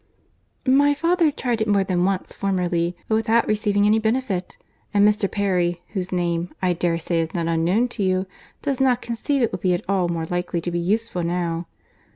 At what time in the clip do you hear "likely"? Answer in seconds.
10.25-10.59